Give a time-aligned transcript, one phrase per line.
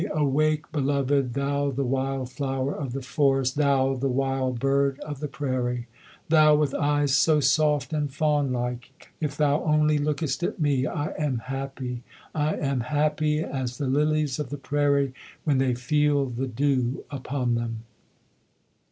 [0.15, 1.35] Awake, beloved!
[1.35, 3.55] Thou the wild flower of the forest!
[3.55, 5.85] Thou the wild bird of the prairie!
[6.27, 9.11] Thou with eyes so soft and fawn like!
[9.21, 12.01] If thou only lookest at me, I am happy,
[12.33, 17.53] I am happy As the lilies of the prairie, When they feel the dew upon
[17.53, 17.83] them!